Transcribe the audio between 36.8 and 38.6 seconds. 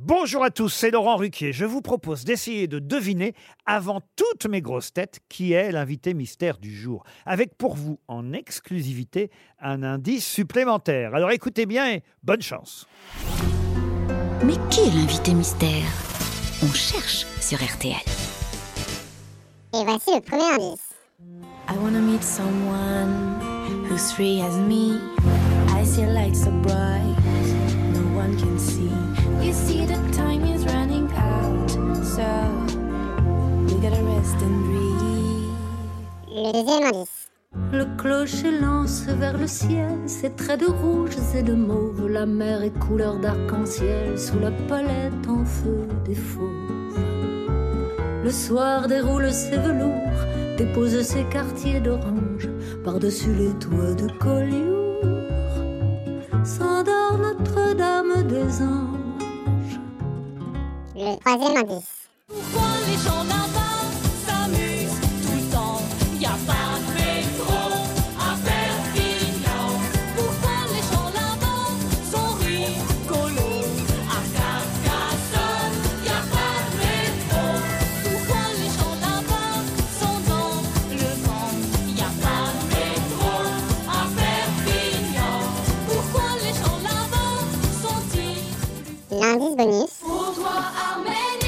indice. Le clocher